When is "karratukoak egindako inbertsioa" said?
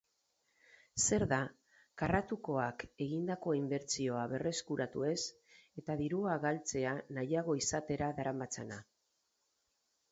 2.01-4.25